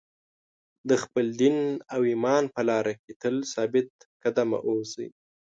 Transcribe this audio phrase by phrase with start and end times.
[0.89, 1.57] د خپل دین
[1.93, 3.89] او ایمان په لار کې تل ثابت
[4.23, 5.07] قدم اوسئ.